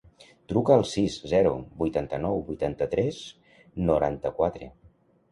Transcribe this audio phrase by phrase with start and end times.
[0.51, 1.51] Truca al sis, zero,
[1.81, 3.19] vuitanta-nou, vuitanta-tres,
[3.91, 4.71] noranta-quatre.